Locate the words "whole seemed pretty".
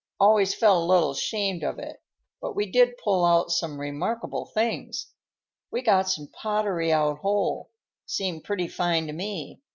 7.19-8.67